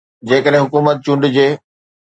جيڪڏهن 0.29 0.63
حڪومت 0.63 0.97
چونڊجي. 1.05 1.47